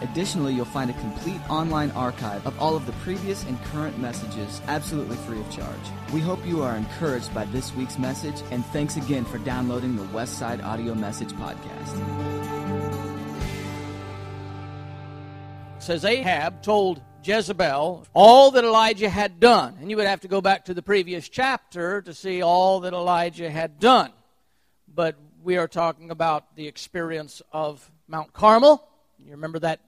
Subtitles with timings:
[0.00, 4.60] Additionally, you'll find a complete online archive of all of the previous and current messages
[4.68, 5.76] absolutely free of charge.
[6.12, 10.04] We hope you are encouraged by this week's message, and thanks again for downloading the
[10.04, 12.38] Westside Audio Message Podcast.
[15.88, 19.78] says Ahab told Jezebel all that Elijah had done.
[19.80, 22.92] And you would have to go back to the previous chapter to see all that
[22.92, 24.12] Elijah had done.
[24.86, 28.86] But we are talking about the experience of Mount Carmel.
[29.18, 29.80] You remember that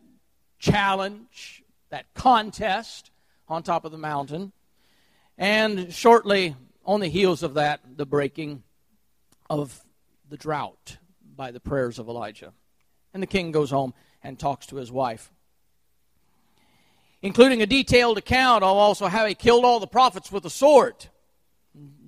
[0.60, 3.10] challenge, that contest
[3.48, 4.52] on top of the mountain.
[5.36, 8.62] And shortly on the heels of that, the breaking
[9.48, 9.82] of
[10.28, 10.98] the drought
[11.36, 12.52] by the prayers of Elijah.
[13.12, 15.32] And the king goes home and talks to his wife
[17.22, 20.94] including a detailed account of also how he killed all the prophets with a sword.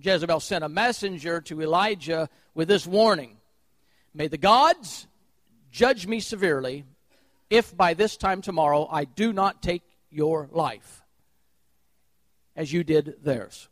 [0.00, 3.36] Jezebel sent a messenger to Elijah with this warning
[4.14, 5.06] May the gods
[5.70, 6.84] judge me severely
[7.52, 11.02] if by this time tomorrow I do not take your life
[12.56, 13.68] as you did theirs.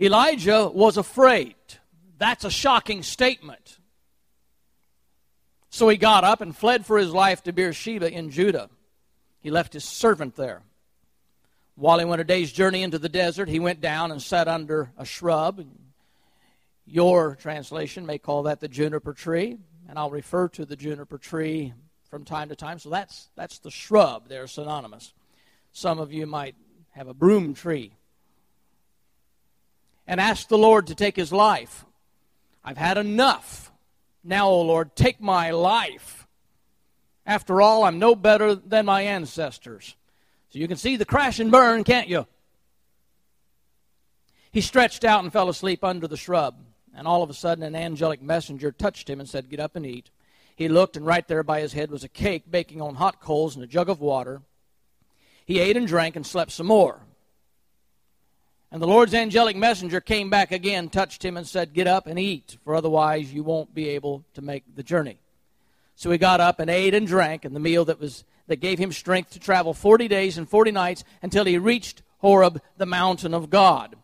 [0.00, 1.54] Elijah was afraid.
[2.16, 3.78] That's a shocking statement.
[5.68, 8.70] So he got up and fled for his life to Beersheba in Judah.
[9.40, 10.62] He left his servant there.
[11.74, 14.90] While he went a day's journey into the desert, he went down and sat under
[14.96, 15.66] a shrub.
[16.86, 19.58] Your translation may call that the juniper tree,
[19.92, 21.74] and I'll refer to the juniper tree
[22.08, 22.78] from time to time.
[22.78, 25.12] So that's, that's the shrub, they're synonymous.
[25.72, 26.54] Some of you might
[26.92, 27.92] have a broom tree.
[30.06, 31.84] And ask the Lord to take his life.
[32.64, 33.70] I've had enough.
[34.24, 36.26] Now, O Lord, take my life.
[37.26, 39.94] After all, I'm no better than my ancestors.
[40.48, 42.26] So you can see the crash and burn, can't you?
[44.52, 46.54] He stretched out and fell asleep under the shrub.
[46.94, 49.86] And all of a sudden, an angelic messenger touched him and said, Get up and
[49.86, 50.10] eat.
[50.54, 53.54] He looked, and right there by his head was a cake baking on hot coals
[53.54, 54.42] and a jug of water.
[55.46, 57.00] He ate and drank and slept some more.
[58.70, 62.18] And the Lord's angelic messenger came back again, touched him, and said, Get up and
[62.18, 65.18] eat, for otherwise you won't be able to make the journey.
[65.94, 68.78] So he got up and ate and drank, and the meal that was that gave
[68.78, 73.34] him strength to travel 40 days and 40 nights until he reached Horeb, the mountain
[73.34, 73.96] of God.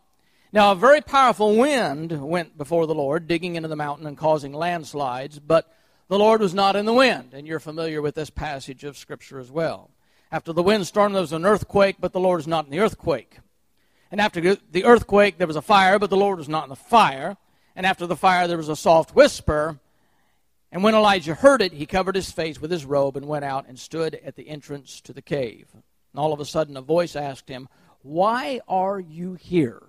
[0.53, 4.53] Now, a very powerful wind went before the Lord, digging into the mountain and causing
[4.53, 5.71] landslides, but
[6.09, 9.39] the Lord was not in the wind, and you're familiar with this passage of Scripture
[9.39, 9.91] as well.
[10.33, 13.39] After the windstorm, there was an earthquake, but the Lord is not in the earthquake.
[14.11, 16.77] And after the earthquake, there was a fire, but the Lord was not in the
[16.77, 17.37] fire.
[17.77, 19.79] And after the fire, there was a soft whisper,
[20.71, 23.67] and when Elijah heard it, he covered his face with his robe and went out
[23.69, 25.69] and stood at the entrance to the cave.
[25.75, 27.69] And all of a sudden, a voice asked him,
[28.03, 29.83] Why are you here,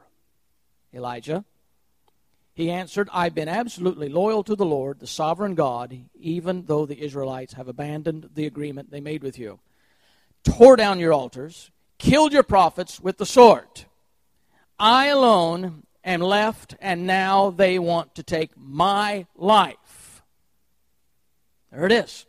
[0.93, 1.45] Elijah?
[2.53, 7.01] He answered, I've been absolutely loyal to the Lord, the sovereign God, even though the
[7.01, 9.59] Israelites have abandoned the agreement they made with you,
[10.43, 13.85] tore down your altars, killed your prophets with the sword.
[14.77, 20.21] I alone am left, and now they want to take my life.
[21.71, 22.25] There it is.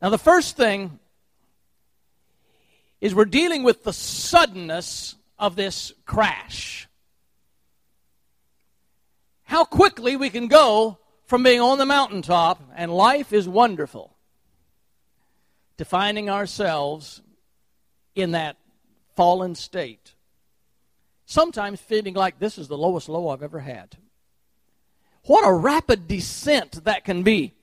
[0.00, 0.98] Now, the first thing
[3.00, 6.88] is we're dealing with the suddenness of this crash.
[9.44, 14.16] How quickly we can go from being on the mountaintop and life is wonderful
[15.78, 17.22] to finding ourselves
[18.14, 18.56] in that
[19.16, 20.14] fallen state.
[21.26, 23.96] Sometimes feeling like this is the lowest low I've ever had.
[25.24, 27.54] What a rapid descent that can be.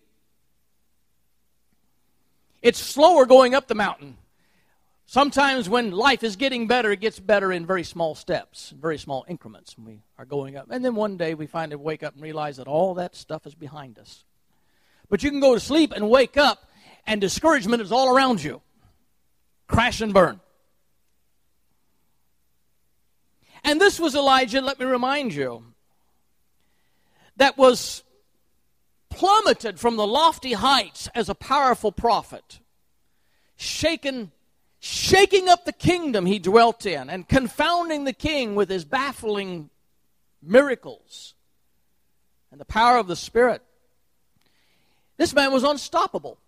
[2.62, 4.18] It's slower going up the mountain.
[5.12, 9.26] Sometimes when life is getting better, it gets better in very small steps, very small
[9.28, 9.76] increments.
[9.76, 10.68] And we are going up.
[10.72, 13.46] And then one day we find finally wake up and realize that all that stuff
[13.46, 14.24] is behind us.
[15.10, 16.66] But you can go to sleep and wake up,
[17.06, 18.62] and discouragement is all around you.
[19.68, 20.40] Crash and burn.
[23.66, 25.74] And this was Elijah, let me remind you
[27.36, 28.04] that was
[29.10, 32.62] plummeted from the lofty heights as a powerful prophet,
[33.58, 34.32] shaken,
[34.82, 39.70] shaking up the kingdom he dwelt in, and confounding the king with his baffling
[40.42, 41.36] miracles
[42.52, 43.62] and the power of the Spirit.
[45.18, 46.40] This man was unstoppable.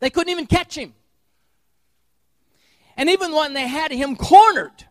[0.00, 0.94] They couldn't even catch him.
[2.96, 4.86] And even when they had him cornered,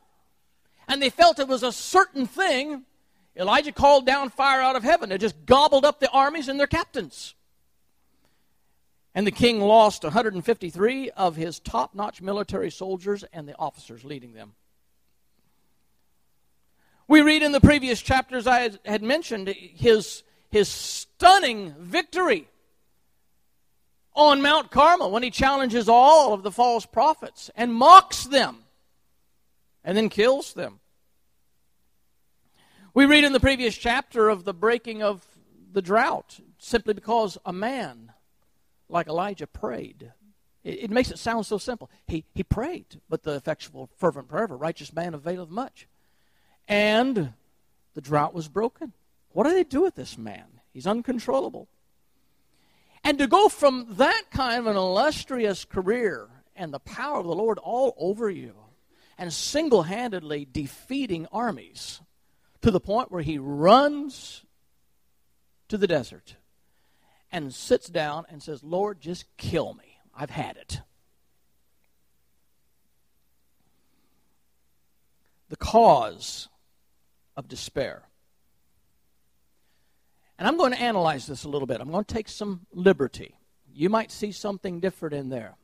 [0.87, 2.83] and they felt it was a certain thing,
[3.35, 5.11] Elijah called down fire out of heaven.
[5.11, 7.33] It just gobbled up the armies and their captains.
[9.15, 14.33] And the king lost 153 of his top notch military soldiers and the officers leading
[14.33, 14.55] them.
[17.07, 22.49] We read in the previous chapters I had mentioned his, his stunning victory
[24.13, 28.65] on Mount Carmel when he challenges all of the false prophets and mocks them
[29.85, 30.81] and then kills them.
[32.93, 35.25] We read in the previous chapter of the breaking of
[35.71, 38.11] the drought simply because a man
[38.89, 40.11] like Elijah prayed.
[40.63, 41.89] It, it makes it sound so simple.
[42.07, 45.87] He, he prayed, but the effectual, fervent prayer of a righteous man availeth much.
[46.67, 47.33] And
[47.93, 48.93] the drought was broken.
[49.31, 50.45] What do they do with this man?
[50.73, 51.67] He's uncontrollable.
[53.03, 57.35] And to go from that kind of an illustrious career and the power of the
[57.35, 58.55] Lord all over you
[59.17, 62.01] and single handedly defeating armies
[62.61, 64.43] to the point where he runs
[65.67, 66.35] to the desert
[67.35, 69.99] and sits down and says, Lord, just kill me.
[70.15, 70.79] I've had it.
[75.49, 76.47] The cause
[77.35, 78.03] of despair.
[80.39, 81.81] And I'm going to analyze this a little bit.
[81.81, 83.35] I'm going to take some liberty.
[83.73, 85.55] You might see something different in there.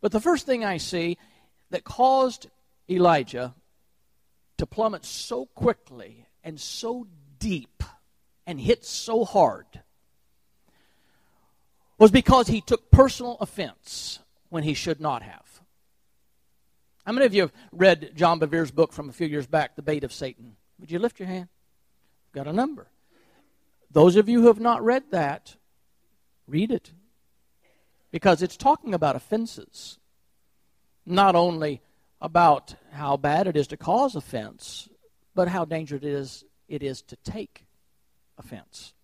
[0.00, 1.18] But the first thing I see
[1.68, 2.48] that caused
[2.88, 3.54] Elijah
[4.56, 7.06] to plummet so quickly and so
[7.38, 7.84] deep
[8.46, 9.66] and hit so hard
[12.00, 15.60] was because he took personal offense when he should not have.
[17.04, 19.82] How many of you have read John Bevere's book from a few years back, The
[19.82, 20.56] Bait of Satan?
[20.78, 21.48] Would you lift your hand?
[22.32, 22.88] Got a number.
[23.90, 25.56] Those of you who have not read that,
[26.46, 26.92] read it.
[28.10, 29.98] Because it's talking about offenses.
[31.04, 31.82] Not only
[32.18, 34.88] about how bad it is to cause offense,
[35.34, 37.66] but how dangerous it is, it is to take
[38.38, 38.94] offense.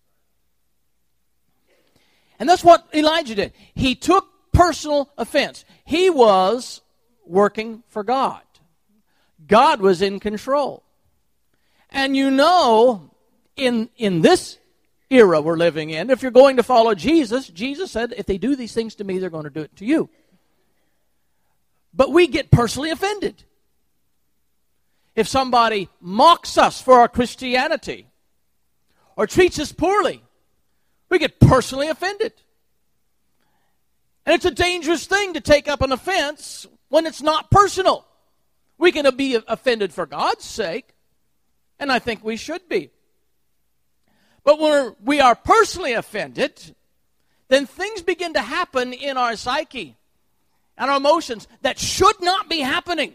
[2.39, 3.53] And that's what Elijah did.
[3.73, 5.65] He took personal offense.
[5.85, 6.81] He was
[7.25, 8.41] working for God.
[9.47, 10.83] God was in control.
[11.89, 13.11] And you know,
[13.55, 14.57] in, in this
[15.09, 18.55] era we're living in, if you're going to follow Jesus, Jesus said, if they do
[18.55, 20.09] these things to me, they're going to do it to you.
[21.93, 23.43] But we get personally offended.
[25.15, 28.07] If somebody mocks us for our Christianity
[29.15, 30.21] or treats us poorly,
[31.09, 32.33] we get personally offended.
[34.25, 38.05] And it's a dangerous thing to take up an offense when it's not personal.
[38.77, 40.93] We can be offended for God's sake,
[41.79, 42.91] and I think we should be.
[44.43, 46.75] But when we are personally offended,
[47.47, 49.97] then things begin to happen in our psyche
[50.77, 53.13] and our emotions that should not be happening.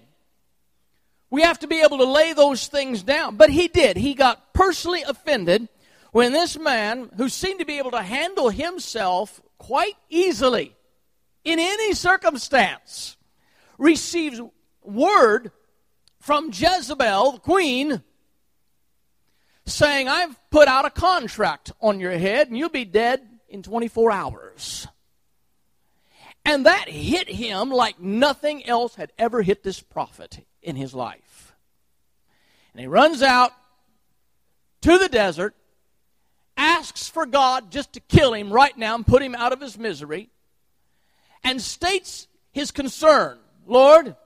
[1.31, 3.37] We have to be able to lay those things down.
[3.37, 3.97] But he did.
[3.97, 5.69] He got personally offended
[6.13, 10.77] when this man, who seemed to be able to handle himself quite easily
[11.45, 13.17] in any circumstance,
[13.79, 14.41] receives
[14.83, 15.51] word
[16.21, 18.03] from Jezebel, the queen,
[19.65, 24.13] saying, I've put out a contract on your head and you'll be dead in 24
[24.13, 24.87] hours.
[26.45, 31.55] And that hit him like nothing else had ever hit this prophet in his life.
[32.73, 33.53] And he runs out
[34.83, 35.55] to the desert,
[36.57, 39.79] asks for God just to kill him right now and put him out of his
[39.79, 40.31] misery,
[41.45, 44.17] and states his concern Lord,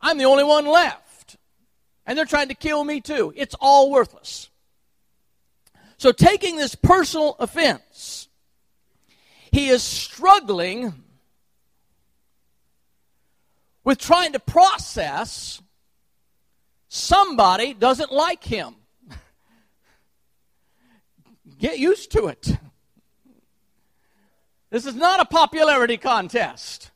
[0.00, 1.36] I'm the only one left.
[2.04, 3.32] And they're trying to kill me too.
[3.36, 4.50] It's all worthless.
[5.98, 8.28] So, taking this personal offense,
[9.52, 10.94] he is struggling
[13.84, 15.62] with trying to process
[16.88, 18.74] somebody doesn't like him.
[21.62, 22.56] Get used to it.
[24.70, 26.90] This is not a popularity contest.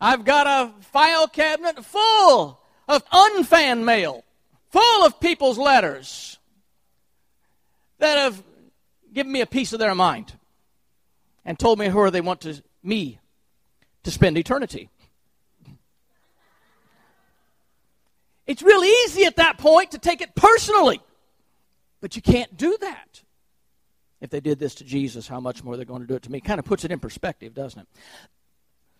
[0.00, 4.24] I've got a file cabinet full of unfan mail,
[4.70, 6.40] full of people's letters
[7.98, 8.42] that have
[9.12, 10.32] given me a piece of their mind
[11.44, 13.20] and told me where they want to me
[14.02, 14.90] to spend eternity.
[18.44, 21.00] It's real easy at that point to take it personally.
[22.04, 23.22] But you can't do that.
[24.20, 26.30] If they did this to Jesus, how much more they're going to do it to
[26.30, 26.38] me?
[26.38, 27.88] Kind of puts it in perspective, doesn't it?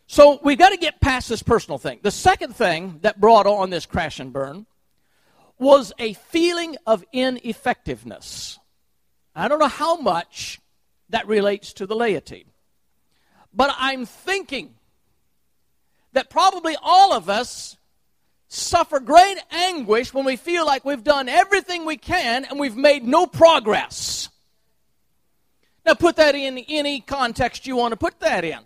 [0.06, 2.00] So we've got to get past this personal thing.
[2.00, 4.64] The second thing that brought on this crash and burn
[5.58, 8.58] was a feeling of ineffectiveness.
[9.36, 10.62] I don't know how much
[11.10, 12.46] that relates to the laity,
[13.52, 14.76] but I'm thinking
[16.14, 17.76] that probably all of us
[18.54, 23.04] suffer great anguish when we feel like we've done everything we can and we've made
[23.04, 24.28] no progress.
[25.84, 28.60] Now, put that in any context you want to put that in.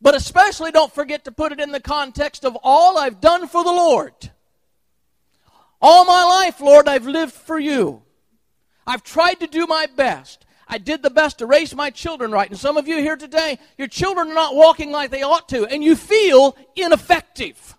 [0.00, 3.64] But especially don't forget to put it in the context of all I've done for
[3.64, 4.12] the Lord.
[5.80, 8.02] All my life, Lord, I've lived for you.
[8.86, 10.44] I've tried to do my best.
[10.68, 12.48] I did the best to raise my children right.
[12.48, 15.66] And some of you here today, your children are not walking like they ought to,
[15.66, 17.76] and you feel ineffective.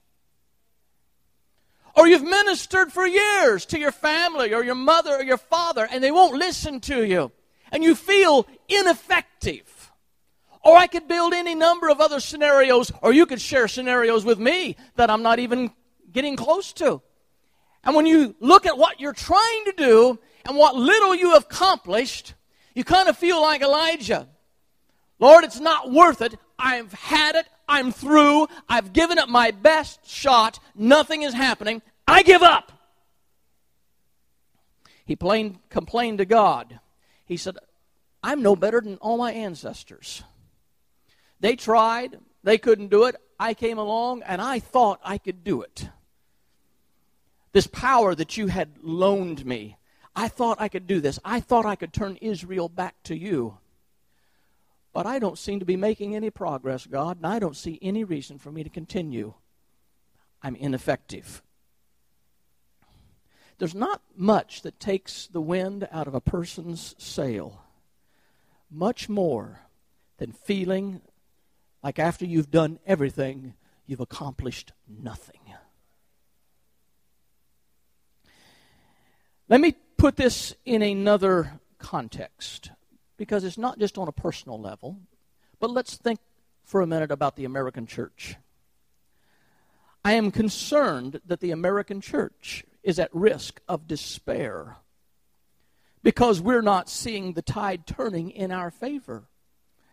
[1.96, 6.04] Or you've ministered for years to your family or your mother or your father, and
[6.04, 7.32] they won't listen to you
[7.74, 9.92] and you feel ineffective.
[10.64, 14.40] Or I could build any number of other scenarios, or you could share scenarios with
[14.40, 15.72] me that I'm not even
[16.10, 17.02] getting close to.
[17.84, 21.44] And when you look at what you're trying to do and what little you have
[21.44, 22.36] accomplished,
[22.76, 24.30] you kind of feel like Elijah.
[25.20, 26.36] Lord, it's not worth it.
[26.58, 27.48] I've had it.
[27.68, 28.48] I'm through.
[28.68, 30.60] I've given it my best shot.
[30.76, 31.82] Nothing is happening.
[32.08, 32.72] I give up.
[35.06, 36.80] He plain, complained to God.
[37.26, 37.58] He said,
[38.22, 40.24] I'm no better than all my ancestors.
[41.40, 43.16] They tried, they couldn't do it.
[43.40, 45.90] I came along and I thought I could do it.
[47.52, 49.78] This power that you had loaned me,
[50.16, 51.20] I thought I could do this.
[51.26, 53.58] I thought I could turn Israel back to you.
[54.94, 58.04] But I don't seem to be making any progress, God, and I don't see any
[58.04, 59.34] reason for me to continue.
[60.42, 61.42] I'm ineffective.
[63.58, 67.64] There's not much that takes the wind out of a person's sail,
[68.70, 69.62] much more
[70.18, 71.02] than feeling
[71.82, 75.40] like after you've done everything, you've accomplished nothing.
[79.50, 82.72] Let me put this in another context
[83.24, 85.00] because it's not just on a personal level,
[85.62, 86.20] but let's think
[86.66, 88.36] for a minute about the American church.
[90.04, 94.76] I am concerned that the American church is at risk of despair
[96.04, 99.24] because we're not seeing the tide turning in our favor.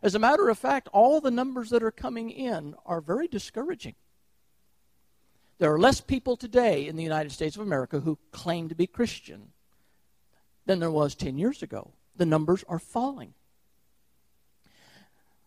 [0.02, 3.94] As a matter of fact, all the numbers that are coming in are very discouraging.
[5.58, 8.88] There are less people today in the United States of America who claim to be
[8.88, 9.52] Christian
[10.66, 11.92] than there was 10 years ago.
[12.16, 13.34] The numbers are falling.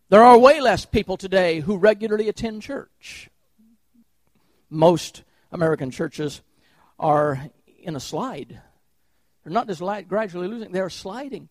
[0.10, 3.30] There are way less people today who regularly attend church.
[4.70, 6.42] Most American churches
[7.00, 7.50] are
[7.82, 8.62] in a slide.
[9.44, 11.50] They're not just gradually losing, they're sliding.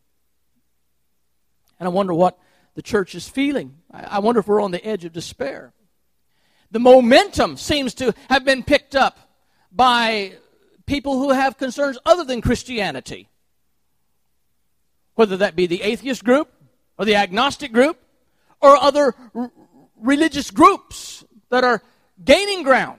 [1.79, 2.39] And I wonder what
[2.75, 3.79] the church is feeling.
[3.91, 5.73] I wonder if we're on the edge of despair.
[6.71, 9.19] The momentum seems to have been picked up
[9.71, 10.35] by
[10.87, 13.29] people who have concerns other than Christianity.
[15.15, 16.53] Whether that be the atheist group,
[16.99, 17.99] or the agnostic group,
[18.61, 19.51] or other r-
[19.97, 21.83] religious groups that are
[22.23, 22.99] gaining ground.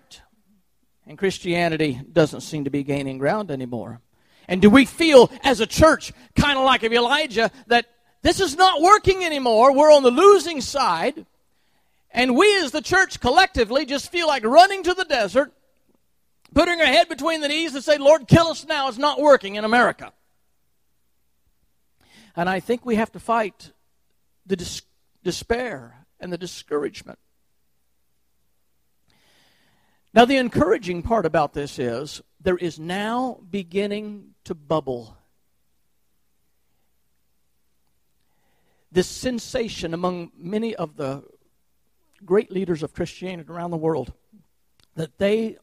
[1.05, 4.01] And Christianity doesn't seem to be gaining ground anymore.
[4.47, 7.85] And do we feel as a church, kind of like of Elijah, that
[8.21, 9.73] this is not working anymore?
[9.73, 11.25] We're on the losing side.
[12.11, 15.51] And we as the church collectively just feel like running to the desert,
[16.53, 18.87] putting our head between the knees and say, Lord, kill us now.
[18.87, 20.13] It's not working in America.
[22.35, 23.71] And I think we have to fight
[24.45, 24.81] the dis-
[25.23, 27.19] despair and the discouragement
[30.15, 35.17] now, the encouraging part about this is there is now beginning to bubble
[38.91, 41.23] this sensation among many of the
[42.23, 44.13] great leaders of Christianity around the world
[44.95, 45.57] that they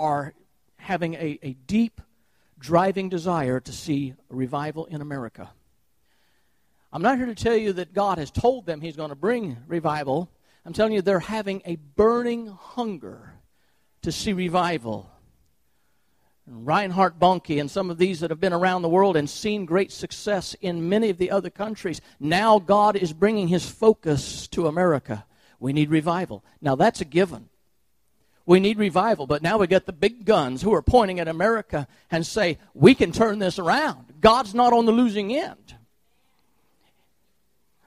[0.00, 0.32] are
[0.76, 2.00] having a, a deep,
[2.58, 5.50] driving desire to see revival in America.
[6.94, 9.56] I'm not here to tell you that God has told them He's going to bring
[9.66, 10.30] revival.
[10.64, 13.34] I'm telling you they're having a burning hunger
[14.02, 15.10] to see revival.
[16.46, 19.90] Reinhard Bonnke and some of these that have been around the world and seen great
[19.90, 22.00] success in many of the other countries.
[22.20, 25.24] Now God is bringing his focus to America.
[25.58, 26.44] We need revival.
[26.60, 27.48] Now that's a given.
[28.46, 31.88] We need revival, but now we got the big guns who are pointing at America
[32.08, 34.20] and say, we can turn this around.
[34.20, 35.74] God's not on the losing end.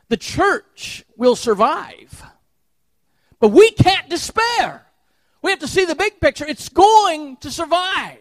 [0.09, 2.23] The church will survive,
[3.39, 4.85] but we can't despair.
[5.41, 6.45] We have to see the big picture.
[6.45, 8.19] It's going to survive.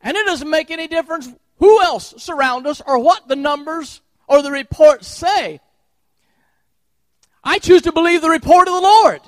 [0.00, 1.28] And it doesn't make any difference
[1.58, 5.60] who else surround us or what the numbers or the reports say.
[7.42, 9.20] I choose to believe the report of the Lord.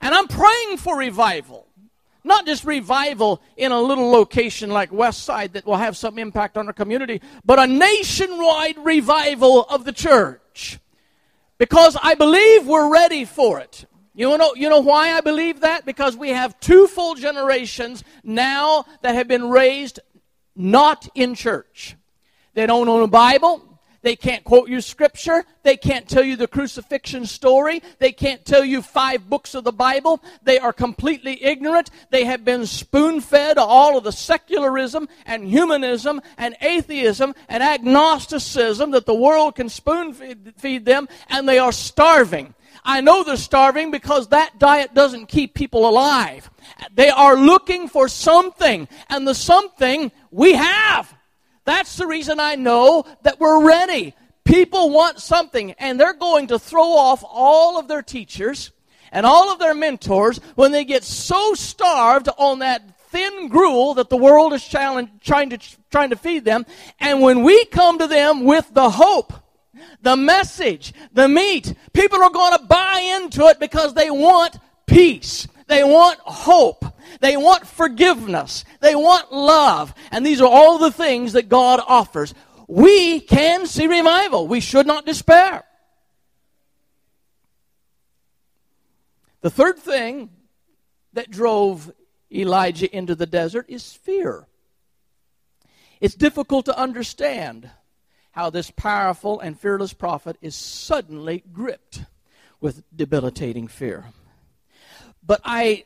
[0.00, 1.66] And I'm praying for revival.
[2.26, 6.56] Not just revival in a little location like West Side that will have some impact
[6.56, 10.80] on our community, but a nationwide revival of the church.
[11.56, 13.84] Because I believe we're ready for it.
[14.12, 15.86] You know, you know why I believe that?
[15.86, 20.00] Because we have two full generations now that have been raised
[20.56, 21.94] not in church.
[22.54, 23.75] They don't own a Bible.
[24.06, 25.44] They can't quote you scripture.
[25.64, 27.82] They can't tell you the crucifixion story.
[27.98, 30.22] They can't tell you five books of the Bible.
[30.44, 31.90] They are completely ignorant.
[32.10, 38.92] They have been spoon fed all of the secularism and humanism and atheism and agnosticism
[38.92, 40.14] that the world can spoon
[40.56, 42.54] feed them, and they are starving.
[42.84, 46.48] I know they're starving because that diet doesn't keep people alive.
[46.94, 51.15] They are looking for something, and the something we have.
[51.66, 54.14] That's the reason I know that we're ready.
[54.44, 58.70] People want something, and they're going to throw off all of their teachers
[59.12, 64.08] and all of their mentors when they get so starved on that thin gruel that
[64.08, 65.58] the world is trying to,
[65.90, 66.64] trying to feed them.
[67.00, 69.32] And when we come to them with the hope,
[70.02, 74.56] the message, the meat, people are going to buy into it because they want
[74.86, 75.48] peace.
[75.66, 76.84] They want hope.
[77.20, 78.64] They want forgiveness.
[78.80, 79.94] They want love.
[80.10, 82.34] And these are all the things that God offers.
[82.68, 84.46] We can see revival.
[84.46, 85.64] We should not despair.
[89.40, 90.30] The third thing
[91.12, 91.92] that drove
[92.32, 94.46] Elijah into the desert is fear.
[96.00, 97.70] It's difficult to understand
[98.32, 102.02] how this powerful and fearless prophet is suddenly gripped
[102.60, 104.06] with debilitating fear.
[105.26, 105.84] But I,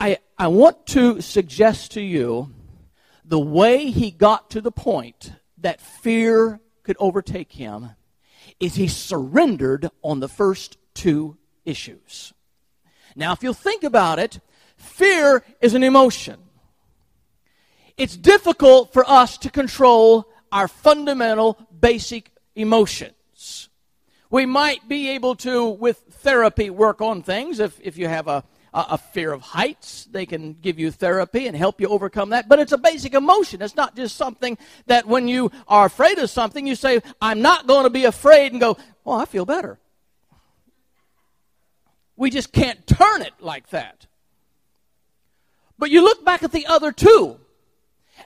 [0.00, 2.54] I, I want to suggest to you
[3.24, 7.90] the way he got to the point that fear could overtake him
[8.58, 12.32] is he surrendered on the first two issues.
[13.14, 14.40] Now, if you'll think about it,
[14.76, 16.38] fear is an emotion.
[17.96, 23.68] It's difficult for us to control our fundamental basic emotions.
[24.30, 27.58] We might be able to, with therapy, work on things.
[27.60, 28.44] If, if you have a,
[28.74, 32.48] a fear of heights, they can give you therapy and help you overcome that.
[32.48, 33.62] But it's a basic emotion.
[33.62, 37.66] It's not just something that when you are afraid of something, you say, I'm not
[37.66, 39.78] going to be afraid, and go, well, I feel better.
[42.16, 44.06] We just can't turn it like that.
[45.78, 47.38] But you look back at the other two,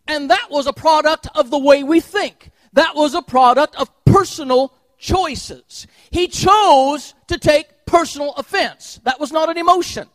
[0.09, 2.50] and that was a product of the way we think.
[2.72, 5.87] That was a product of personal choices.
[6.11, 9.00] He chose to take personal offense.
[9.05, 10.09] That was not an emotion.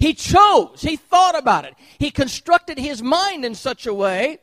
[0.00, 1.74] He chose, he thought about it.
[1.98, 4.38] He constructed his mind in such a way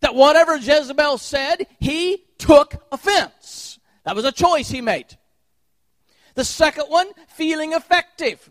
[0.00, 3.80] that whatever Jezebel said, he took offense.
[4.04, 5.16] That was a choice he made.
[6.34, 8.50] The second one, feeling effective.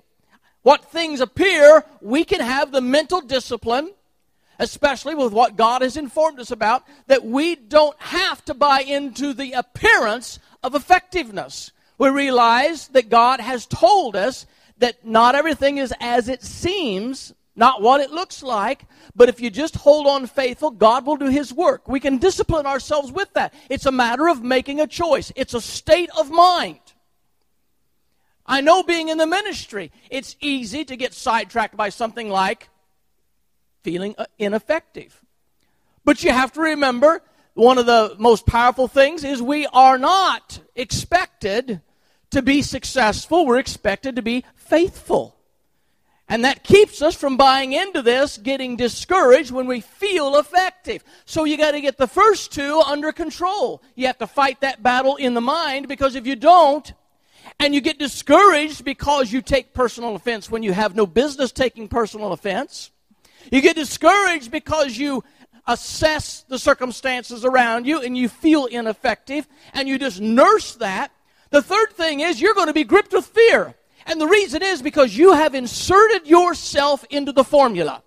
[0.64, 3.92] What things appear, we can have the mental discipline
[4.62, 9.34] especially with what God has informed us about, that we don't have to buy into
[9.34, 11.72] the appearance of effectiveness.
[11.98, 14.46] We realize that God has told us
[14.82, 19.50] that not everything is as it seems, not what it looks like, but if you
[19.50, 21.88] just hold on faithful, God will do His work.
[21.88, 23.54] We can discipline ourselves with that.
[23.70, 26.80] It's a matter of making a choice, it's a state of mind.
[28.46, 32.70] I know being in the ministry, it's easy to get sidetracked by something like,
[33.84, 35.24] feeling uh, ineffective.
[36.04, 37.22] But you have to remember
[37.54, 41.82] one of the most powerful things is we are not expected
[42.32, 45.36] to be successful, we're expected to be faithful.
[46.28, 51.04] And that keeps us from buying into this, getting discouraged when we feel effective.
[51.26, 53.84] So you got to get the first two under control.
[53.96, 56.94] You have to fight that battle in the mind because if you don't,
[57.60, 61.88] and you get discouraged because you take personal offense when you have no business taking
[61.88, 62.92] personal offense,
[63.52, 65.24] you get discouraged because you
[65.68, 71.12] assess the circumstances around you and you feel ineffective and you just nurse that.
[71.52, 73.76] The third thing is you're going to be gripped with fear.
[74.06, 78.02] And the reason is because you have inserted yourself into the formula.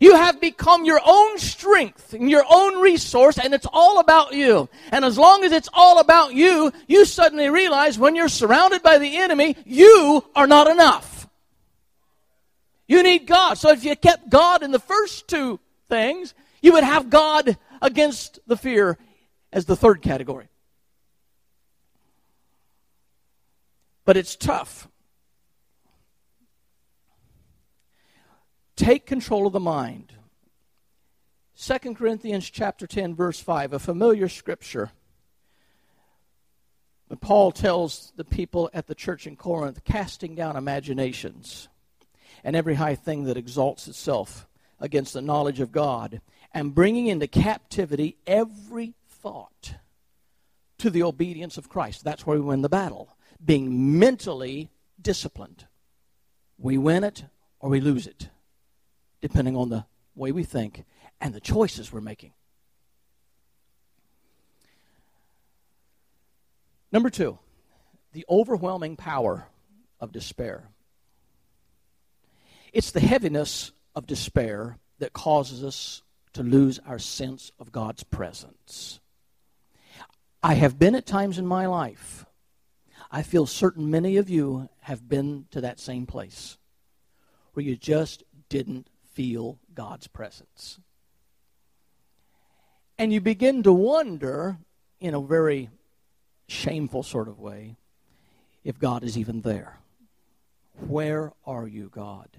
[0.00, 4.68] You have become your own strength and your own resource, and it's all about you.
[4.90, 8.98] And as long as it's all about you, you suddenly realize when you're surrounded by
[8.98, 11.28] the enemy, you are not enough.
[12.86, 13.54] You need God.
[13.54, 18.40] So if you kept God in the first two things, you would have God against
[18.46, 18.98] the fear
[19.52, 20.48] as the third category.
[24.04, 24.88] But it's tough.
[28.76, 30.12] Take control of the mind.
[31.56, 34.90] 2 Corinthians chapter 10 verse 5, a familiar scripture.
[37.20, 41.68] Paul tells the people at the church in Corinth, casting down imaginations
[42.42, 44.48] and every high thing that exalts itself
[44.80, 46.20] against the knowledge of God,
[46.52, 49.76] and bringing into captivity every thought
[50.78, 52.04] to the obedience of Christ.
[52.04, 53.13] That's where we win the battle,
[53.44, 55.66] being mentally disciplined.
[56.58, 57.24] We win it
[57.60, 58.28] or we lose it,
[59.20, 60.84] depending on the way we think
[61.20, 62.32] and the choices we're making.
[66.92, 67.38] Number two,
[68.12, 69.48] the overwhelming power
[69.98, 70.68] of despair.
[72.72, 76.02] It's the heaviness of despair that causes us
[76.34, 79.00] to lose our sense of God's presence.
[80.42, 82.26] I have been at times in my life.
[83.14, 86.58] I feel certain many of you have been to that same place
[87.52, 90.80] where you just didn't feel God's presence.
[92.98, 94.58] And you begin to wonder,
[94.98, 95.70] in a very
[96.48, 97.76] shameful sort of way,
[98.64, 99.78] if God is even there.
[100.80, 102.30] Where are you, God?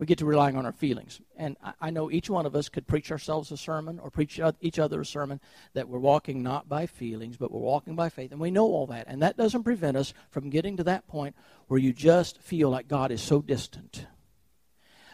[0.00, 1.20] We get to relying on our feelings.
[1.36, 4.78] And I, know each one of us could preach ourselves a sermon or preach each
[4.78, 5.40] other a sermon
[5.74, 8.32] that we're walking not by feelings, but we're walking by faith.
[8.32, 9.08] And we know all that.
[9.08, 11.36] And that doesn't prevent us from getting to that point
[11.68, 14.06] where you just feel like God is so distant.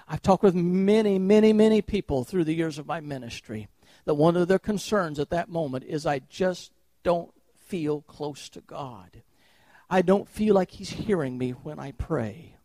[0.07, 3.66] I've talked with many, many, many people through the years of my ministry
[4.05, 6.70] that one of their concerns at that moment is I just
[7.03, 9.22] don't feel close to God.
[9.90, 12.56] I don't feel like He's hearing me when I pray.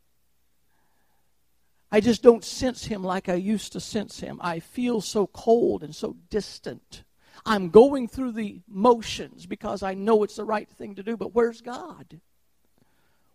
[1.91, 4.39] I just don't sense Him like I used to sense Him.
[4.41, 7.04] I feel so cold and so distant.
[7.45, 11.34] I'm going through the motions because I know it's the right thing to do, but
[11.34, 12.19] where's God?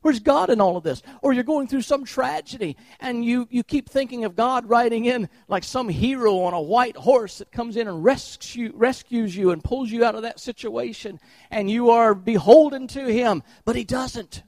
[0.07, 1.03] Where's God in all of this?
[1.21, 5.29] Or you're going through some tragedy and you, you keep thinking of God riding in
[5.49, 9.51] like some hero on a white horse that comes in and rescues you, rescues you
[9.51, 11.19] and pulls you out of that situation
[11.51, 14.45] and you are beholden to Him, but He doesn't.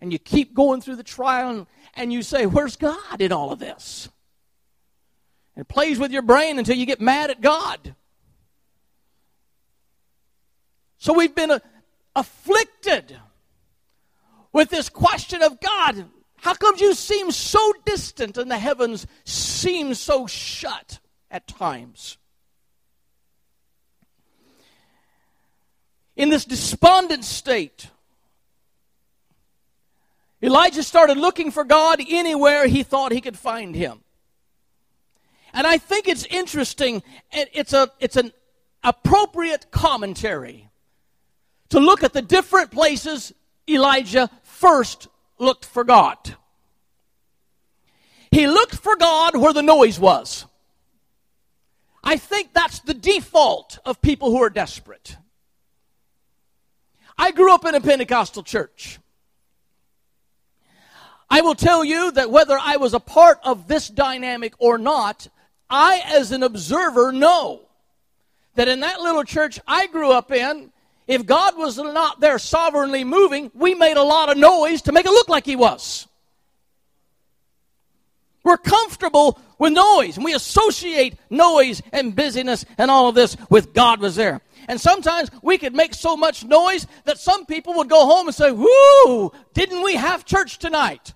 [0.00, 3.58] And you keep going through the trial and you say, Where's God in all of
[3.58, 4.08] this?
[5.54, 7.94] And it plays with your brain until you get mad at God.
[10.98, 11.58] So we've been uh,
[12.14, 13.16] afflicted
[14.52, 16.06] with this question of God,
[16.36, 20.98] how come you seem so distant and the heavens seem so shut
[21.30, 22.16] at times?
[26.16, 27.90] In this despondent state,
[30.46, 34.00] Elijah started looking for God anywhere he thought he could find him.
[35.52, 38.32] And I think it's interesting, it's, a, it's an
[38.84, 40.70] appropriate commentary
[41.70, 43.32] to look at the different places
[43.68, 46.36] Elijah first looked for God.
[48.30, 50.46] He looked for God where the noise was.
[52.04, 55.16] I think that's the default of people who are desperate.
[57.18, 59.00] I grew up in a Pentecostal church.
[61.28, 65.28] I will tell you that whether I was a part of this dynamic or not,
[65.68, 67.62] I, as an observer, know
[68.54, 70.70] that in that little church I grew up in,
[71.06, 75.06] if God was not there sovereignly moving, we made a lot of noise to make
[75.06, 76.06] it look like He was.
[78.42, 83.74] We're comfortable with noise, and we associate noise and busyness and all of this with
[83.74, 84.40] God was there.
[84.68, 88.34] And sometimes we could make so much noise that some people would go home and
[88.34, 91.14] say, Whoo, didn't we have church tonight?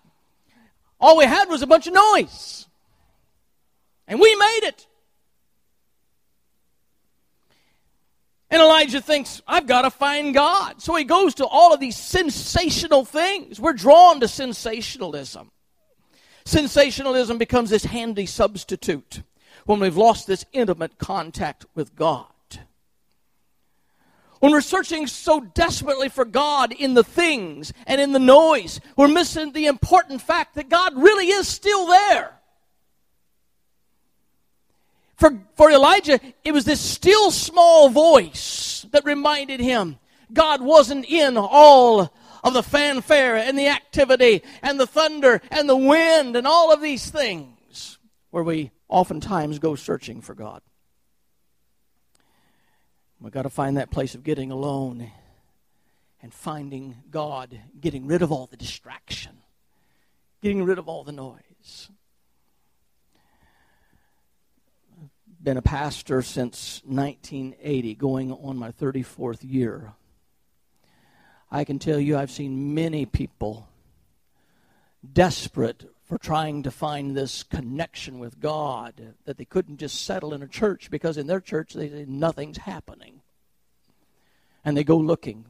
[1.01, 2.67] All we had was a bunch of noise.
[4.07, 4.87] And we made it.
[8.51, 10.83] And Elijah thinks, I've got to find God.
[10.83, 13.61] So he goes to all of these sensational things.
[13.61, 15.53] We're drawn to sensationalism.
[16.45, 19.23] Sensationalism becomes this handy substitute
[19.67, 22.27] when we've lost this intimate contact with God.
[24.41, 29.09] When we're searching so desperately for God in the things and in the noise, we're
[29.09, 32.33] missing the important fact that God really is still there.
[35.17, 39.99] For, for Elijah, it was this still small voice that reminded him
[40.33, 42.11] God wasn't in all
[42.43, 46.81] of the fanfare and the activity and the thunder and the wind and all of
[46.81, 47.99] these things
[48.31, 50.63] where we oftentimes go searching for God.
[53.21, 55.11] We've got to find that place of getting alone
[56.23, 59.39] and finding God, getting rid of all the distraction,
[60.43, 61.91] getting rid of all the noise.
[65.43, 69.95] been a pastor since 1980, going on my 34th year.
[71.51, 73.67] I can tell you I've seen many people
[75.13, 80.43] desperate for trying to find this connection with God that they couldn't just settle in
[80.43, 83.21] a church because in their church they say nothing's happening.
[84.65, 85.45] And they go looking.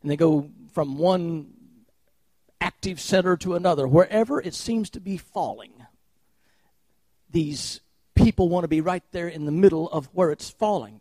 [0.00, 1.54] And they go from one
[2.60, 5.72] active center to another, wherever it seems to be falling.
[7.28, 7.80] These
[8.14, 11.00] people want to be right there in the middle of where it's falling.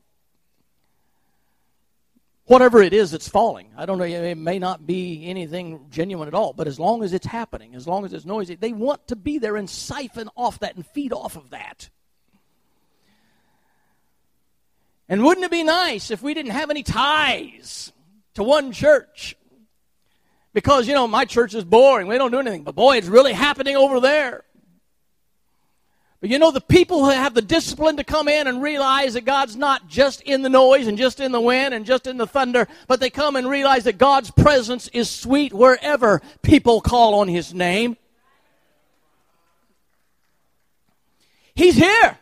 [2.47, 3.69] Whatever it is that's falling.
[3.77, 7.13] I don't know, it may not be anything genuine at all, but as long as
[7.13, 10.59] it's happening, as long as it's noisy, they want to be there and siphon off
[10.59, 11.89] that and feed off of that.
[15.09, 17.93] And wouldn't it be nice if we didn't have any ties
[18.33, 19.35] to one church?
[20.53, 22.07] Because, you know, my church is boring.
[22.07, 22.63] We don't do anything.
[22.63, 24.43] But boy, it's really happening over there.
[26.19, 29.25] But you know, the people who have the discipline to come in and realize that
[29.25, 32.25] God's not just in the noise and just in the wind and just in the
[32.25, 37.27] thunder, but they come and realize that God's presence is sweet wherever people call on
[37.27, 37.97] His name.
[41.53, 42.17] He's here.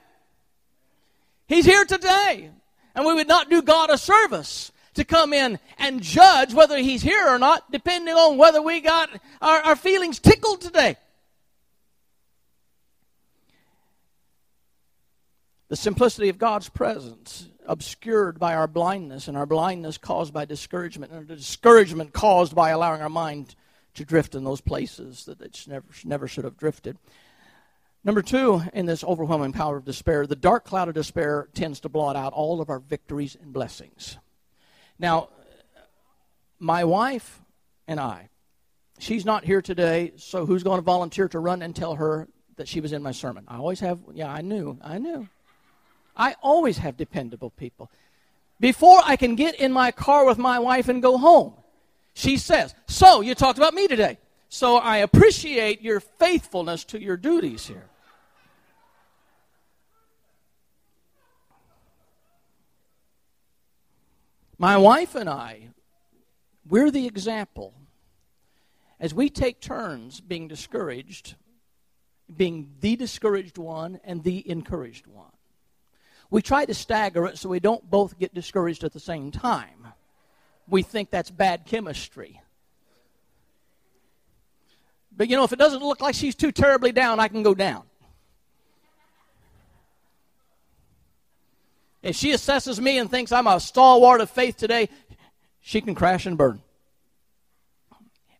[1.48, 2.50] He's here today.
[2.96, 7.02] And we would not do God a service to come in and judge whether He's
[7.02, 9.10] here or not, depending on whether we got
[9.42, 10.98] our, our feelings tickled today.
[15.68, 21.12] The simplicity of God's presence, obscured by our blindness, and our blindness caused by discouragement,
[21.12, 23.56] and the discouragement caused by allowing our mind
[23.96, 26.98] to drift in those places that it never, never should have drifted.
[28.04, 31.90] Number two, in this overwhelming power of despair, the dark cloud of despair tends to
[31.90, 34.18] blot out all of our victories and blessings.
[35.00, 35.30] Now,
[36.60, 37.42] my wife
[37.88, 38.30] and I,
[39.00, 42.68] she's not here today, so who's going to volunteer to run and tell her that
[42.68, 43.46] she was in my sermon?
[43.48, 45.28] I always have, yeah, I knew, I knew.
[46.16, 47.92] I always have dependable people.
[48.60, 51.54] Before I can get in my car with my wife and go home,
[52.14, 54.18] she says, So, you talked about me today.
[54.48, 57.90] So I appreciate your faithfulness to your duties here.
[64.58, 65.70] My wife and I,
[66.68, 67.74] we're the example.
[68.98, 71.36] As we take turns being discouraged,
[72.34, 75.35] being the discouraged one and the encouraged one.
[76.36, 79.88] We try to stagger it so we don't both get discouraged at the same time.
[80.68, 82.42] We think that's bad chemistry.
[85.16, 87.56] But you know, if it doesn't look like she's too terribly down, I can go
[87.56, 87.84] down.
[92.04, 94.90] If she assesses me and thinks I'm a stalwart of faith today,
[95.62, 96.62] she can crash and burn.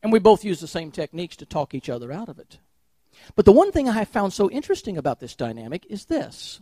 [0.04, 2.58] And we both use the same techniques to talk each other out of it.
[3.38, 6.60] But the one thing I have found so interesting about this dynamic is this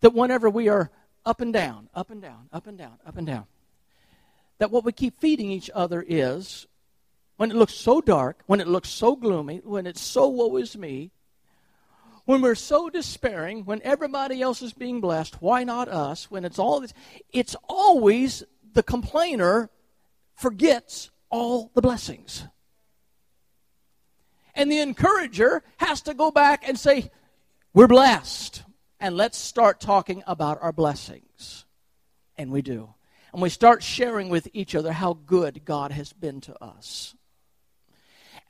[0.00, 0.90] that whenever we are
[1.24, 3.46] up and down, up and down, up and down, up and down,
[4.58, 6.66] that what we keep feeding each other is
[7.36, 10.76] when it looks so dark, when it looks so gloomy, when it's so woe is
[10.76, 11.10] me,
[12.24, 16.30] when we're so despairing, when everybody else is being blessed, why not us?
[16.30, 16.92] When it's all this,
[17.32, 18.42] it's always
[18.74, 19.70] the complainer
[20.34, 22.44] forgets all the blessings.
[24.54, 27.10] And the encourager has to go back and say,
[27.72, 28.62] We're blessed
[29.00, 31.64] and let's start talking about our blessings.
[32.36, 32.94] And we do.
[33.32, 37.14] And we start sharing with each other how good God has been to us.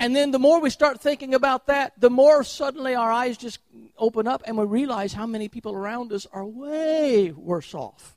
[0.00, 3.58] And then the more we start thinking about that, the more suddenly our eyes just
[3.96, 8.16] open up and we realize how many people around us are way worse off.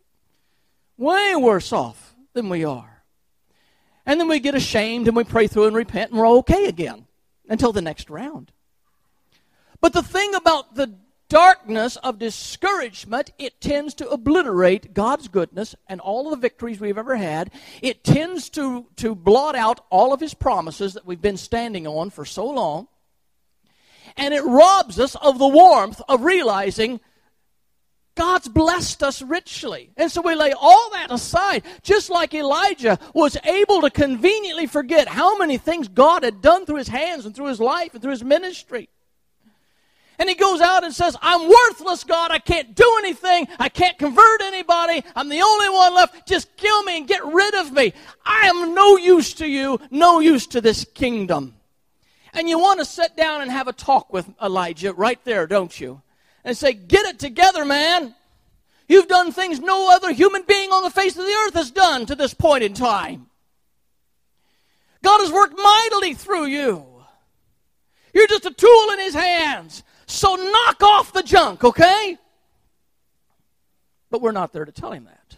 [0.98, 3.04] Way worse off than we are.
[4.06, 7.08] And then we get ashamed and we pray through and repent and we're okay again
[7.50, 8.52] until the next round.
[9.80, 10.94] But the thing about the
[11.32, 16.98] darkness of discouragement, it tends to obliterate God's goodness and all of the victories we've
[16.98, 17.52] ever had.
[17.82, 22.10] It tends to, to blot out all of His promises that we've been standing on
[22.10, 22.90] for so long.
[24.18, 27.00] And it robs us of the warmth of realizing
[28.16, 29.92] God's blessed us richly.
[29.96, 35.08] And so we lay all that aside, just like Elijah was able to conveniently forget
[35.08, 38.12] how many things God had done through his hands and through his life and through
[38.12, 38.90] his ministry.
[40.22, 42.30] And he goes out and says, I'm worthless, God.
[42.30, 43.48] I can't do anything.
[43.58, 45.04] I can't convert anybody.
[45.16, 46.28] I'm the only one left.
[46.28, 47.92] Just kill me and get rid of me.
[48.24, 51.56] I am no use to you, no use to this kingdom.
[52.34, 55.80] And you want to sit down and have a talk with Elijah right there, don't
[55.80, 56.04] you?
[56.44, 58.14] And say, Get it together, man.
[58.88, 62.06] You've done things no other human being on the face of the earth has done
[62.06, 63.26] to this point in time.
[65.02, 66.86] God has worked mightily through you.
[68.14, 69.84] You're just a tool in his hands.
[70.12, 72.18] So knock off the junk, okay?
[74.10, 75.38] But we're not there to tell him that.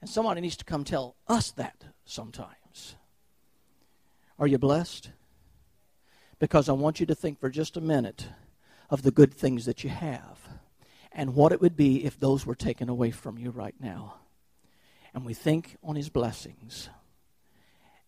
[0.00, 2.96] And somebody needs to come tell us that sometimes.
[4.40, 5.10] Are you blessed?
[6.40, 8.26] Because I want you to think for just a minute
[8.90, 10.40] of the good things that you have
[11.12, 14.16] and what it would be if those were taken away from you right now.
[15.14, 16.88] And we think on his blessings.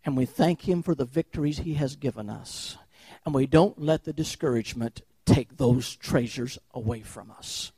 [0.04, 2.76] And we thank him for the victories he has given us.
[3.24, 7.72] And we don't let the discouragement take those treasures away from us.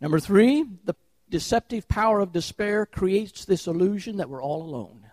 [0.00, 0.94] Number three, the
[1.28, 5.10] deceptive power of despair creates this illusion that we're all alone.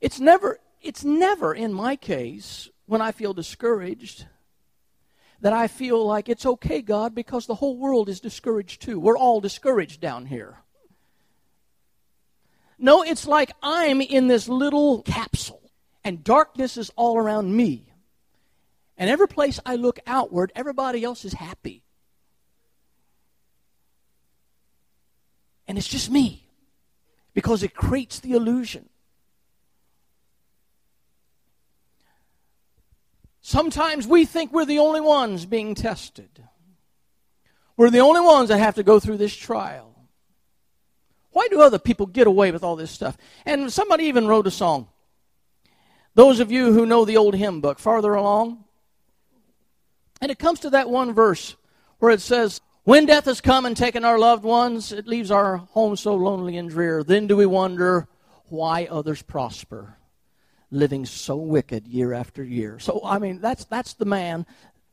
[0.00, 4.26] It's never, it's never in my case when I feel discouraged
[5.40, 8.98] that I feel like it's okay, God, because the whole world is discouraged too.
[8.98, 10.58] We're all discouraged down here.
[12.78, 15.57] No, it's like I'm in this little capsule
[16.08, 17.84] and darkness is all around me.
[18.96, 21.82] And every place I look outward, everybody else is happy.
[25.68, 26.48] And it's just me
[27.34, 28.88] because it creates the illusion.
[33.42, 36.42] Sometimes we think we're the only ones being tested.
[37.76, 39.94] We're the only ones that have to go through this trial.
[41.32, 43.18] Why do other people get away with all this stuff?
[43.44, 44.88] And somebody even wrote a song.
[46.18, 48.64] Those of you who know the old hymn book, farther along,
[50.20, 51.54] and it comes to that one verse
[52.00, 55.58] where it says, When death has come and taken our loved ones, it leaves our
[55.58, 57.04] home so lonely and drear.
[57.04, 58.08] Then do we wonder
[58.48, 59.96] why others prosper
[60.72, 62.80] living so wicked year after year.
[62.80, 64.44] So, I mean, that's, that's the man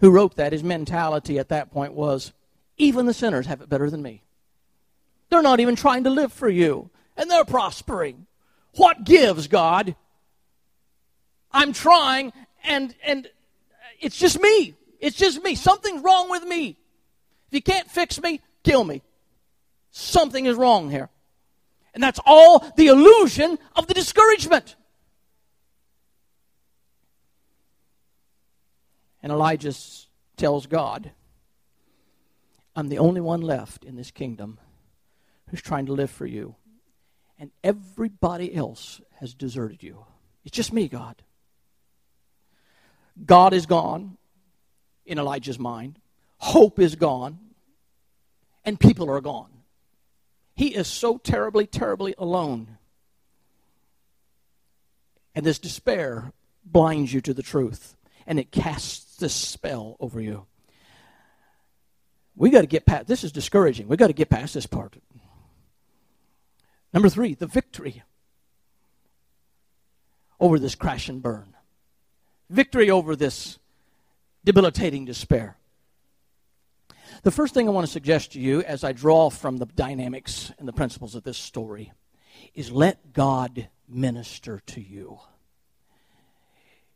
[0.02, 0.54] who wrote that.
[0.54, 2.34] His mentality at that point was
[2.78, 4.22] even the sinners have it better than me.
[5.30, 8.28] They're not even trying to live for you, and they're prospering.
[8.76, 9.96] What gives, God?
[11.56, 12.34] I'm trying,
[12.66, 13.30] and, and
[14.02, 14.76] it's just me.
[15.00, 15.56] It's just me.
[15.56, 16.78] Something's wrong with me.
[17.48, 19.02] If you can't fix me, kill me.
[19.92, 21.10] Something is wrong here.
[21.94, 24.76] And that's all the illusion of the discouragement.
[29.24, 29.74] And Elijah
[30.36, 31.12] tells God,
[32.76, 34.60] I'm the only one left in this kingdom
[35.50, 36.56] who's trying to live for you.
[37.40, 40.06] And everybody else has deserted you.
[40.44, 41.22] It's just me, God.
[43.24, 44.18] God is gone
[45.06, 46.00] in Elijah's mind.
[46.38, 47.40] Hope is gone.
[48.64, 49.52] And people are gone.
[50.56, 52.78] He is so terribly, terribly alone.
[55.36, 56.32] And this despair
[56.66, 60.46] blinds you to the truth and it casts this spell over you.
[62.36, 63.88] We got to get past this is discouraging.
[63.88, 64.96] We got to get past this part.
[66.94, 68.04] Number 3, the victory
[70.40, 71.55] over this crash and burn.
[72.50, 73.58] Victory over this
[74.44, 75.58] debilitating despair.
[77.24, 80.52] The first thing I want to suggest to you as I draw from the dynamics
[80.60, 81.92] and the principles of this story
[82.54, 85.20] is let God minister to you.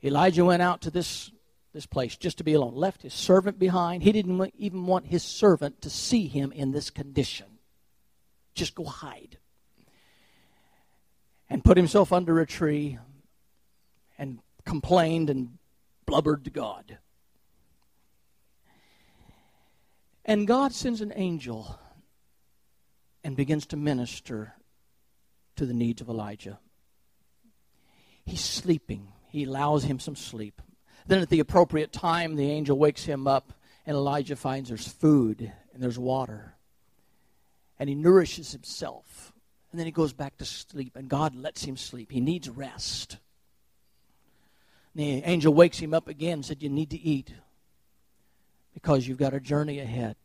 [0.03, 1.31] Elijah went out to this,
[1.73, 4.03] this place just to be alone, left his servant behind.
[4.03, 7.47] He didn't even want his servant to see him in this condition.
[8.53, 9.37] Just go hide.
[11.49, 12.99] And put himself under a tree
[14.17, 15.57] and complained and
[16.05, 16.97] blubbered to God.
[20.23, 21.79] And God sends an angel
[23.23, 24.53] and begins to minister
[25.57, 26.59] to the needs of Elijah.
[28.25, 30.61] He's sleeping he allows him some sleep.
[31.07, 33.53] Then at the appropriate time, the angel wakes him up,
[33.85, 36.55] and Elijah finds there's food and there's water.
[37.77, 39.31] And he nourishes himself.
[39.71, 42.11] And then he goes back to sleep, and God lets him sleep.
[42.11, 43.17] He needs rest.
[44.99, 47.33] The angel wakes him up again and said, You need to eat
[48.73, 50.17] because you've got a journey ahead,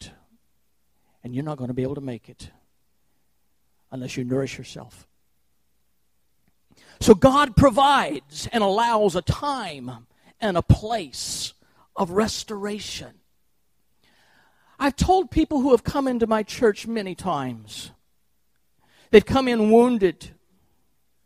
[1.23, 2.51] and you're not going to be able to make it
[3.93, 5.07] unless you nourish yourself.
[6.99, 10.09] So God provides and allows a time
[10.41, 11.55] and a place
[11.95, 13.21] of restoration.
[14.81, 17.93] I've told people who have come into my church many times,
[19.13, 20.31] they've come in wounded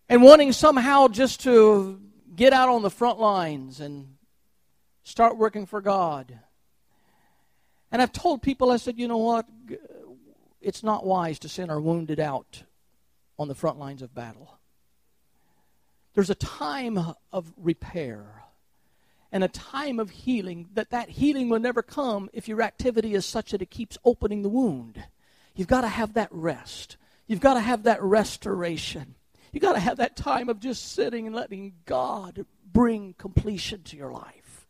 [0.06, 2.02] and wanting somehow just to
[2.38, 4.14] get out on the front lines and
[5.02, 6.38] start working for God.
[7.90, 9.46] And I've told people, I said, you know what?
[10.62, 12.62] It's not wise to send our wounded out
[13.38, 14.56] on the front lines of battle.
[16.14, 18.24] There's a time of repair
[19.32, 23.26] and a time of healing that that healing will never come if your activity is
[23.26, 25.02] such that it keeps opening the wound.
[25.56, 26.96] You've got to have that rest.
[27.26, 29.16] You've got to have that restoration.
[29.58, 33.96] You've got to have that time of just sitting and letting God bring completion to
[33.96, 34.68] your life.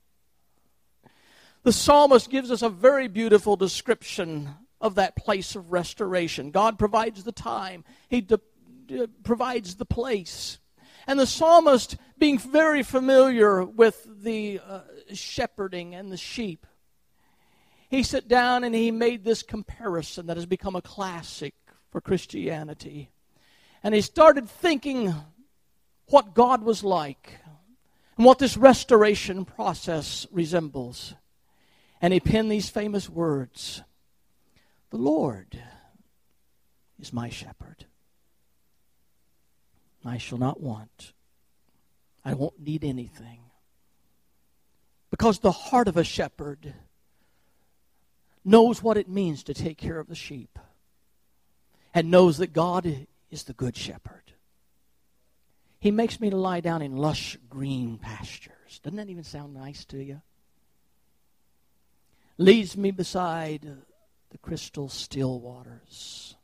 [1.62, 4.48] The psalmist gives us a very beautiful description
[4.80, 6.52] of that place of restoration.
[6.52, 8.40] God provides the time, He de-
[8.86, 10.58] de- provides the place.
[11.06, 14.80] And the psalmist, being very familiar with the uh,
[15.12, 16.66] shepherding and the sheep,
[17.90, 21.52] he sat down and he made this comparison that has become a classic
[21.90, 23.10] for Christianity.
[23.82, 25.14] And he started thinking
[26.06, 27.38] what God was like
[28.16, 31.14] and what this restoration process resembles.
[32.00, 33.82] And he penned these famous words
[34.90, 35.60] The Lord
[36.98, 37.86] is my shepherd.
[40.04, 41.12] I shall not want.
[42.24, 43.40] I won't need anything.
[45.10, 46.74] Because the heart of a shepherd
[48.44, 50.58] knows what it means to take care of the sheep
[51.94, 54.32] and knows that God is the good shepherd.
[55.80, 58.80] He makes me to lie down in lush green pastures.
[58.82, 60.20] Doesn't that even sound nice to you?
[62.36, 63.62] Leads me beside
[64.30, 66.36] the crystal still waters.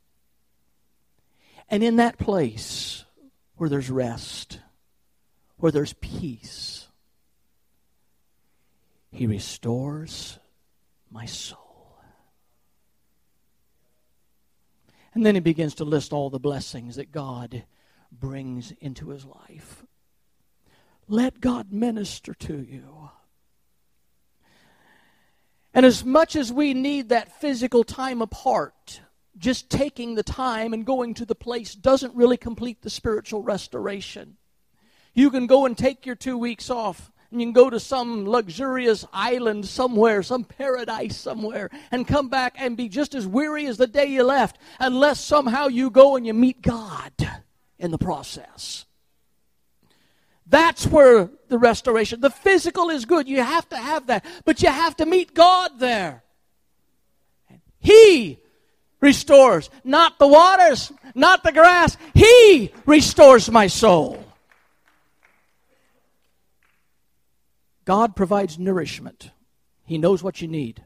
[1.69, 3.05] And in that place
[3.57, 4.59] where there's rest,
[5.57, 6.87] where there's peace,
[9.11, 10.37] He restores
[11.09, 11.64] my soul.
[15.15, 17.63] And then he begins to list all the blessings that God
[18.11, 19.85] brings into his life.
[21.07, 23.09] Let God minister to you.
[25.73, 29.01] And as much as we need that physical time apart,
[29.37, 34.37] just taking the time and going to the place doesn't really complete the spiritual restoration.
[35.13, 38.25] You can go and take your two weeks off and you can go to some
[38.25, 43.77] luxurious island somewhere, some paradise somewhere, and come back and be just as weary as
[43.77, 47.11] the day you left, unless somehow you go and you meet God
[47.77, 48.85] in the process.
[50.47, 53.27] That's where the restoration, the physical is good.
[53.27, 56.23] You have to have that, but you have to meet God there.
[57.79, 58.39] He
[59.01, 61.97] restores, not the waters, not the grass.
[62.13, 64.24] He restores my soul.
[67.85, 69.31] God provides nourishment.
[69.85, 70.83] He knows what you need.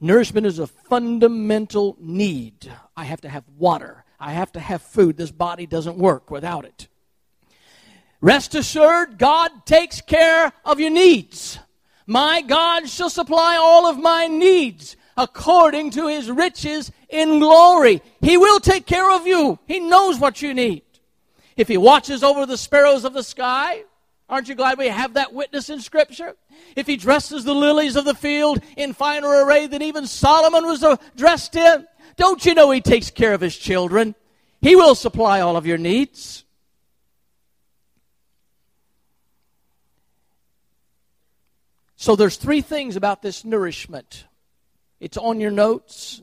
[0.00, 2.70] Nourishment is a fundamental need.
[2.96, 4.04] I have to have water.
[4.20, 5.16] I have to have food.
[5.16, 6.88] This body doesn't work without it.
[8.20, 11.58] Rest assured, God takes care of your needs.
[12.06, 18.02] My God shall supply all of my needs according to his riches in glory.
[18.20, 19.58] He will take care of you.
[19.66, 20.82] He knows what you need.
[21.56, 23.82] If he watches over the sparrows of the sky,
[24.28, 26.36] aren't you glad we have that witness in Scripture?
[26.76, 30.82] If he dresses the lilies of the field in finer array than even Solomon was
[30.84, 34.14] uh, dressed in, don't you know He takes care of His children?
[34.60, 36.44] He will supply all of your needs.
[41.96, 44.26] So there's three things about this nourishment.
[45.00, 46.22] It's on your notes.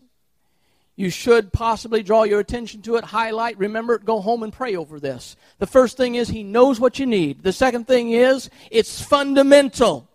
[0.95, 4.75] You should possibly draw your attention to it, highlight, remember it, go home and pray
[4.75, 5.35] over this.
[5.59, 7.43] The first thing is he knows what you need.
[7.43, 10.09] The second thing is it's fundamental.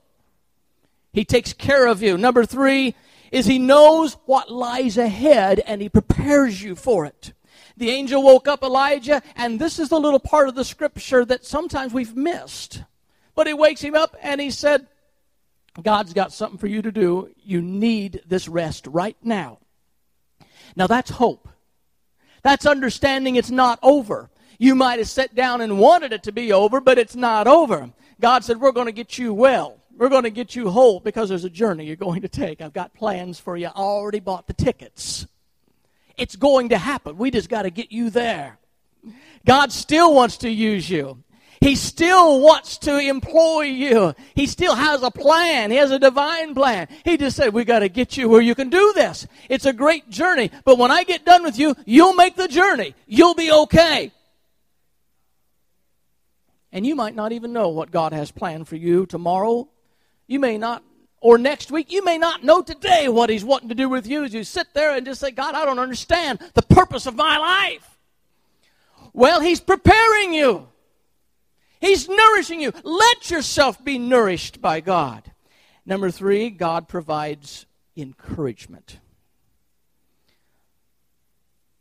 [1.13, 2.17] He takes care of you.
[2.17, 2.95] Number three,
[3.31, 7.33] is he knows what lies ahead and he prepares you for it.
[7.77, 11.47] The angel woke up Elijah, and this is the little part of the scripture that
[11.47, 12.83] sometimes we've missed.
[13.35, 14.87] But he wakes him up and he said,
[15.81, 17.31] God's got something for you to do.
[17.43, 19.60] You need this rest right now.
[20.77, 21.49] Now that's hope.
[22.43, 24.31] That's understanding it's not over.
[24.59, 27.91] You might have sat down and wanted it to be over, but it's not over.
[28.21, 29.79] God said, We're going to get you well.
[29.97, 32.61] We're going to get you whole because there's a journey you're going to take.
[32.63, 33.67] I've got plans for you.
[33.67, 35.27] I already bought the tickets.
[36.17, 37.19] It's going to happen.
[37.19, 38.59] We just got to get you there.
[39.47, 41.23] God still wants to use you.
[41.61, 44.15] He still wants to employ you.
[44.35, 45.71] He still has a plan.
[45.71, 46.89] He has a divine plan.
[47.05, 49.27] He just said, we got to get you where you can do this.
[49.49, 50.51] It's a great journey.
[50.65, 52.95] But when I get done with you, you'll make the journey.
[53.07, 54.11] You'll be okay.
[56.73, 59.69] And you might not even know what God has planned for you tomorrow
[60.31, 60.85] you may not,
[61.21, 64.23] or next week, you may not know today what He's wanting to do with you
[64.23, 67.37] as you sit there and just say, God, I don't understand the purpose of my
[67.37, 67.99] life.
[69.13, 70.69] Well, He's preparing you.
[71.81, 72.73] He's nourishing you.
[72.85, 75.33] Let yourself be nourished by God.
[75.87, 77.67] Number three, God provides
[77.97, 78.99] encouragement.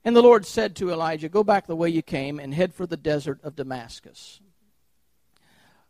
[0.05, 2.87] And the Lord said to Elijah, Go back the way you came and head for
[2.87, 4.39] the desert of Damascus.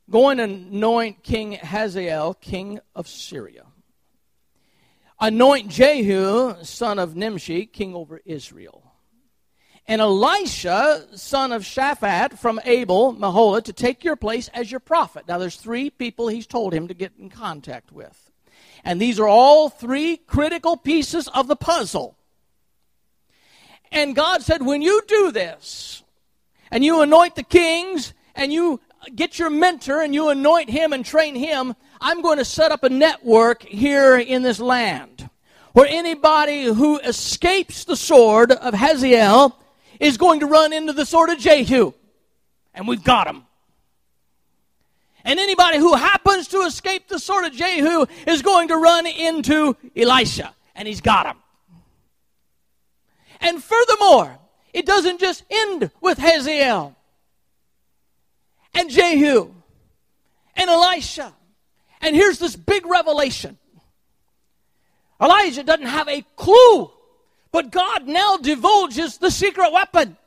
[0.09, 3.65] Go and anoint King Hazael, king of Syria.
[5.19, 8.88] Anoint Jehu, son of Nimshi, king over Israel.
[9.89, 15.27] And Elisha, son of Shaphat from Abel, Meholah, to take your place as your prophet.
[15.27, 18.29] Now there's three people he's told him to get in contact with.
[18.83, 22.15] And these are all three critical pieces of the puzzle.
[23.91, 26.03] And God said, when you do this,
[26.69, 28.79] and you anoint the kings, and you
[29.15, 32.83] get your mentor and you anoint him and train him, I'm going to set up
[32.83, 35.31] a network here in this land
[35.73, 39.55] where anybody who escapes the sword of Hazael
[39.99, 41.93] is going to run into the sword of Jehu.
[42.73, 43.43] And we've got him.
[45.23, 49.75] And anybody who happens to escape the sword of Jehu is going to run into
[49.95, 50.55] Elisha.
[50.75, 51.37] And he's got him.
[53.41, 54.39] And furthermore,
[54.73, 56.95] it doesn't just end with Hazael
[58.73, 59.51] and Jehu
[60.55, 61.33] and Elisha.
[62.01, 63.57] And here's this big revelation
[65.21, 66.91] Elijah doesn't have a clue,
[67.51, 70.17] but God now divulges the secret weapon.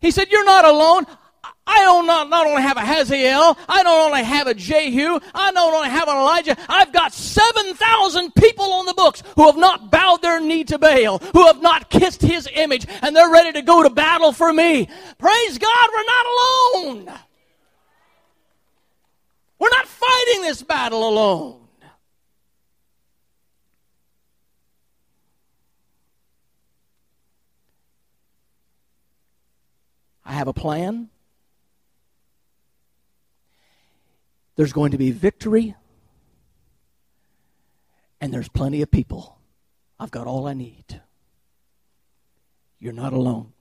[0.00, 1.06] He said, You're not alone.
[1.66, 5.50] I don't not, not only have a Hazael, I don't only have a Jehu, I
[5.50, 9.90] don't only have an Elijah, I've got 7,000 people on the books who have not
[9.90, 13.62] bowed their knee to Baal, who have not kissed his image, and they're ready to
[13.62, 14.88] go to battle for me.
[15.18, 17.18] Praise God, we're not alone.
[19.58, 21.63] We're not fighting this battle alone.
[30.24, 31.10] I have a plan.
[34.56, 35.74] There's going to be victory,
[38.20, 39.38] and there's plenty of people.
[39.98, 41.00] I've got all I need.
[42.78, 43.52] You're not alone.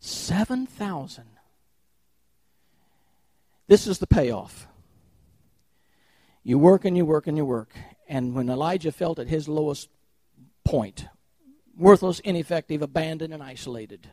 [0.00, 1.24] 7,000.
[3.68, 4.66] This is the payoff.
[6.42, 7.74] You work and you work and you work.
[8.08, 9.88] And when Elijah felt at his lowest
[10.64, 11.06] point,
[11.76, 14.08] worthless, ineffective, abandoned, and isolated,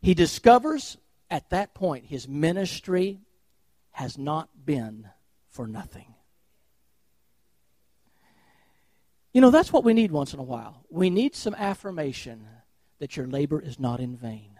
[0.00, 0.96] he discovers
[1.30, 3.20] at that point, his ministry
[3.92, 5.08] has not been
[5.50, 6.14] for nothing.
[9.32, 10.84] You know, that's what we need once in a while.
[10.90, 12.48] We need some affirmation
[12.98, 14.58] that your labor is not in vain.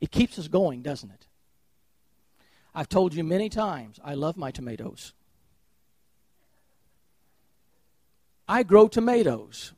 [0.00, 1.26] It keeps us going, doesn't it?
[2.72, 5.12] I've told you many times I love my tomatoes.
[8.48, 9.72] I grow tomatoes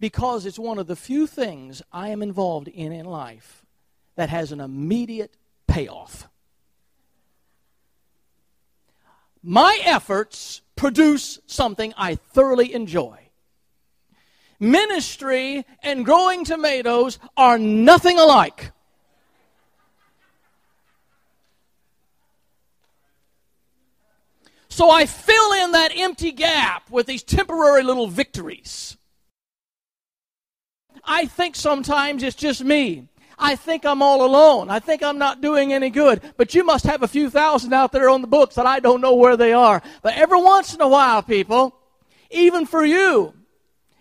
[0.00, 3.64] because it's one of the few things I am involved in in life
[4.16, 5.34] that has an immediate
[5.66, 6.28] payoff.
[9.42, 13.18] My efforts produce something I thoroughly enjoy.
[14.60, 18.72] Ministry and growing tomatoes are nothing alike.
[24.78, 28.96] So I fill in that empty gap with these temporary little victories.
[31.02, 33.08] I think sometimes it's just me.
[33.36, 34.70] I think I'm all alone.
[34.70, 36.22] I think I'm not doing any good.
[36.36, 39.00] But you must have a few thousand out there on the books that I don't
[39.00, 39.82] know where they are.
[40.00, 41.74] But every once in a while, people,
[42.30, 43.34] even for you,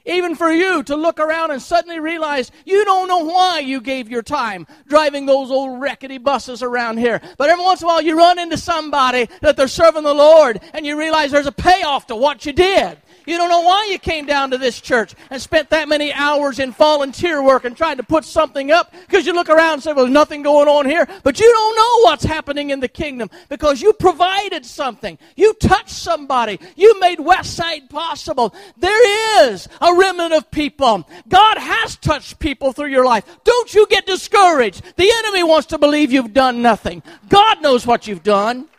[0.08, 4.10] even for you to look around and suddenly realize you don't know why you gave
[4.10, 7.22] your time driving those old rickety buses around here.
[7.38, 10.62] But every once in a while you run into somebody that they're serving the Lord
[10.74, 12.98] and you realize there's a payoff to what you did.
[13.28, 16.60] You don't know why you came down to this church and spent that many hours
[16.60, 19.92] in volunteer work and tried to put something up because you look around and say,
[19.92, 21.06] well, there's nothing going on here.
[21.24, 25.18] But you don't know what's happening in the kingdom because you provided something.
[25.36, 26.58] You touched somebody.
[26.78, 28.56] You made Westside possible.
[28.78, 31.06] There is a remnant of people.
[31.28, 33.26] God has touched people through your life.
[33.44, 34.82] Don't you get discouraged.
[34.96, 37.04] The enemy wants to believe you've done nothing.
[37.28, 38.70] God knows what you've done.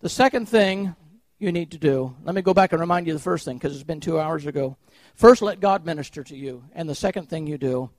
[0.00, 0.96] The second thing
[1.38, 3.74] you need to do, let me go back and remind you the first thing because
[3.74, 4.78] it's been two hours ago.
[5.14, 6.64] First, let God minister to you.
[6.72, 7.90] And the second thing you do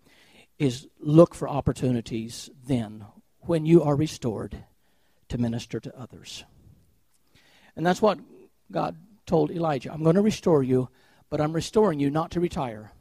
[0.57, 3.05] is look for opportunities then,
[3.41, 4.57] when you are restored,
[5.29, 6.43] to minister to others.
[7.75, 8.19] And that's what
[8.71, 8.97] God
[9.27, 10.89] told Elijah I'm going to restore you,
[11.29, 12.91] but I'm restoring you not to retire.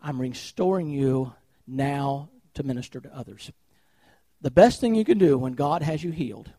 [0.00, 1.34] I'm restoring you
[1.66, 3.52] now to minister to others.
[4.40, 6.50] The best thing you can do when God has you healed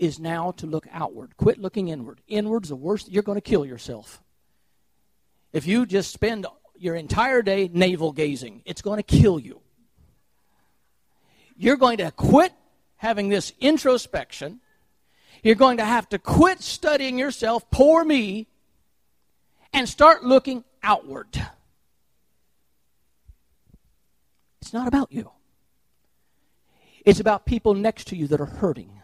[0.00, 1.36] is now to look outward.
[1.36, 2.22] Quit looking inward.
[2.26, 3.12] Inward's the worst.
[3.12, 4.22] You're going to kill yourself.
[5.52, 9.60] If you just spend your entire day navel gazing, it's going to kill you.
[11.54, 12.52] You're going to quit
[12.96, 14.60] having this introspection.
[15.42, 18.48] You're going to have to quit studying yourself, poor me,
[19.74, 21.28] and start looking outward.
[24.62, 25.30] It's not about you.
[27.04, 28.99] It's about people next to you that are hurting.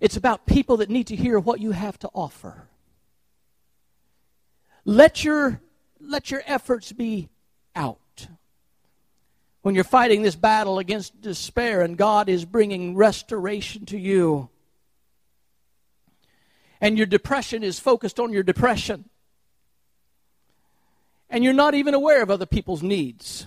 [0.00, 2.68] It's about people that need to hear what you have to offer.
[4.84, 5.60] Let your,
[6.00, 7.28] let your efforts be
[7.76, 7.98] out.
[9.62, 14.48] When you're fighting this battle against despair and God is bringing restoration to you,
[16.80, 19.10] and your depression is focused on your depression,
[21.28, 23.46] and you're not even aware of other people's needs,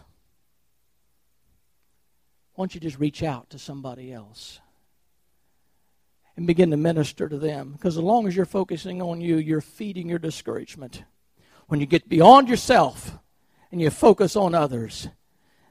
[2.54, 4.60] why don't you just reach out to somebody else?
[6.36, 7.73] And begin to minister to them.
[7.73, 11.03] Because as long as you're focusing on you, you're feeding your discouragement.
[11.67, 13.17] When you get beyond yourself
[13.71, 15.07] and you focus on others,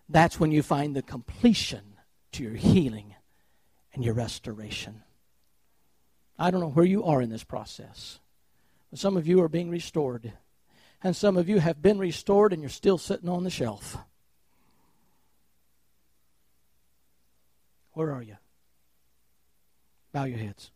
[0.08, 1.96] that's when you find the completion
[2.32, 3.14] to your healing
[3.94, 5.02] and your restoration.
[6.38, 8.18] I don't know where you are in this process.
[8.90, 10.32] But some of you are being restored.
[11.02, 13.96] And some of you have been restored and you're still sitting on the shelf.
[17.92, 18.36] Where are you?
[20.12, 20.71] Bow your heads.